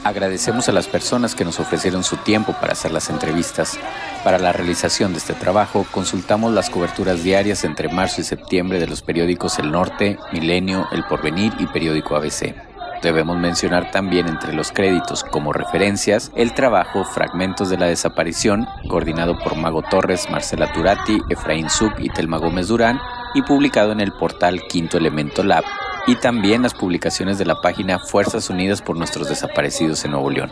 Agradecemos 0.04 0.68
a 0.68 0.72
las 0.72 0.86
personas 0.86 1.34
que 1.34 1.46
nos 1.46 1.58
ofrecieron 1.60 2.04
su 2.04 2.18
tiempo 2.18 2.52
para 2.60 2.74
hacer 2.74 2.92
las 2.92 3.08
entrevistas. 3.08 3.78
Para 4.22 4.38
la 4.38 4.52
realización 4.52 5.12
de 5.12 5.18
este 5.18 5.32
trabajo, 5.32 5.86
consultamos 5.90 6.52
las 6.52 6.68
coberturas 6.68 7.24
diarias 7.24 7.64
entre 7.64 7.88
marzo 7.88 8.20
y 8.20 8.24
septiembre 8.24 8.78
de 8.78 8.86
los 8.86 9.00
periódicos 9.00 9.58
El 9.58 9.72
Norte, 9.72 10.18
Milenio, 10.30 10.86
El 10.92 11.04
Porvenir 11.04 11.54
y 11.58 11.66
Periódico 11.66 12.16
ABC. 12.16 12.54
Debemos 13.00 13.38
mencionar 13.38 13.90
también 13.90 14.28
entre 14.28 14.52
los 14.52 14.72
créditos 14.72 15.24
como 15.24 15.54
referencias 15.54 16.30
el 16.36 16.52
trabajo 16.52 17.04
Fragmentos 17.04 17.70
de 17.70 17.78
la 17.78 17.86
Desaparición, 17.86 18.66
coordinado 18.88 19.38
por 19.38 19.56
Mago 19.56 19.82
Torres, 19.82 20.28
Marcela 20.30 20.70
Turati, 20.72 21.18
Efraín 21.30 21.70
Zuc 21.70 21.98
y 22.00 22.10
Telma 22.10 22.36
Gómez 22.36 22.68
Durán, 22.68 23.00
y 23.34 23.40
publicado 23.40 23.92
en 23.92 24.00
el 24.00 24.12
portal 24.12 24.62
Quinto 24.68 24.98
Elemento 24.98 25.42
Lab, 25.42 25.64
y 26.06 26.16
también 26.16 26.62
las 26.62 26.74
publicaciones 26.74 27.38
de 27.38 27.46
la 27.46 27.60
página 27.60 27.98
Fuerzas 27.98 28.50
Unidas 28.50 28.82
por 28.82 28.96
nuestros 28.96 29.28
desaparecidos 29.28 30.04
en 30.04 30.12
Nuevo 30.12 30.30
León. 30.30 30.50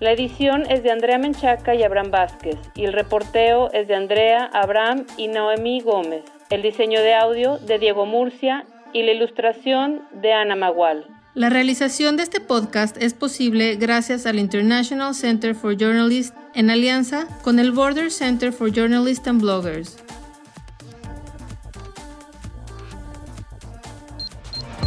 La 0.00 0.12
edición 0.12 0.62
es 0.70 0.84
de 0.84 0.92
Andrea 0.92 1.18
Menchaca 1.18 1.74
y 1.74 1.82
Abraham 1.82 2.12
Vázquez 2.12 2.56
y 2.76 2.84
el 2.84 2.92
reporteo 2.92 3.72
es 3.72 3.88
de 3.88 3.96
Andrea, 3.96 4.48
Abraham 4.52 5.06
y 5.16 5.26
Noemí 5.26 5.80
Gómez. 5.80 6.22
El 6.50 6.62
diseño 6.62 7.00
de 7.00 7.14
audio 7.14 7.58
de 7.58 7.80
Diego 7.80 8.06
Murcia 8.06 8.64
y 8.92 9.02
la 9.02 9.10
ilustración 9.10 10.02
de 10.12 10.32
Ana 10.32 10.54
Magual. 10.54 11.04
La 11.34 11.50
realización 11.50 12.16
de 12.16 12.22
este 12.22 12.40
podcast 12.40 12.96
es 13.02 13.12
posible 13.12 13.74
gracias 13.74 14.24
al 14.26 14.38
International 14.38 15.16
Center 15.16 15.56
for 15.56 15.76
Journalists 15.76 16.32
en 16.54 16.70
alianza 16.70 17.26
con 17.42 17.58
el 17.58 17.72
Border 17.72 18.12
Center 18.12 18.52
for 18.52 18.70
Journalists 18.70 19.26
and 19.26 19.42
Bloggers. 19.42 19.98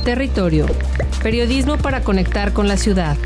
Territorio. 0.05 0.67
Periodismo 1.21 1.77
para 1.77 2.01
conectar 2.01 2.53
con 2.53 2.69
la 2.69 2.77
ciudad. 2.77 3.17